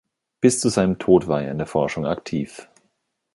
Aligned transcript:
Bis 0.41 0.59
zu 0.59 0.69
seinem 0.69 0.97
Tod 0.97 1.27
war 1.27 1.43
er 1.43 1.51
in 1.51 1.59
der 1.59 1.67
Forschung 1.67 2.07
aktiv. 2.07 2.67